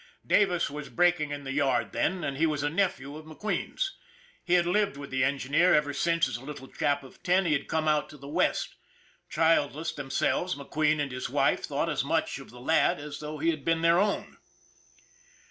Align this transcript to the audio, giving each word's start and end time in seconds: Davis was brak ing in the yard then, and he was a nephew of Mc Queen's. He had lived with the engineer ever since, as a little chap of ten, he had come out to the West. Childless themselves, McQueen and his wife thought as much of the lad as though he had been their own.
Davis 0.25 0.67
was 0.67 0.89
brak 0.89 1.19
ing 1.21 1.29
in 1.29 1.43
the 1.43 1.51
yard 1.51 1.91
then, 1.91 2.23
and 2.23 2.37
he 2.37 2.47
was 2.47 2.63
a 2.63 2.71
nephew 2.71 3.15
of 3.15 3.27
Mc 3.27 3.37
Queen's. 3.37 3.97
He 4.43 4.55
had 4.55 4.65
lived 4.65 4.97
with 4.97 5.11
the 5.11 5.23
engineer 5.23 5.75
ever 5.75 5.93
since, 5.93 6.27
as 6.27 6.37
a 6.37 6.43
little 6.43 6.67
chap 6.67 7.03
of 7.03 7.21
ten, 7.21 7.45
he 7.45 7.53
had 7.53 7.67
come 7.67 7.87
out 7.87 8.09
to 8.09 8.17
the 8.17 8.27
West. 8.27 8.73
Childless 9.29 9.91
themselves, 9.93 10.55
McQueen 10.55 10.99
and 10.99 11.11
his 11.11 11.29
wife 11.29 11.65
thought 11.65 11.87
as 11.87 12.03
much 12.03 12.39
of 12.39 12.49
the 12.49 12.59
lad 12.59 12.99
as 12.99 13.19
though 13.19 13.37
he 13.37 13.51
had 13.51 13.63
been 13.63 13.83
their 13.83 13.99
own. 13.99 14.37